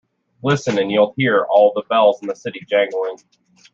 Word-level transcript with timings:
Listen 0.41 0.79
and 0.79 0.91
you'll 0.91 1.13
hear 1.15 1.45
all 1.47 1.73
the 1.75 1.83
bells 1.87 2.23
in 2.23 2.27
the 2.27 2.35
city 2.35 2.65
jangling. 2.67 3.17